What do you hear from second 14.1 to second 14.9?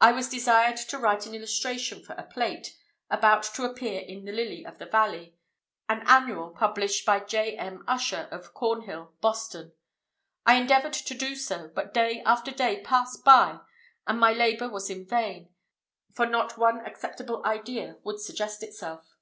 my labor was